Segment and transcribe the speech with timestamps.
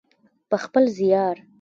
[0.49, 1.35] په خپل زیار.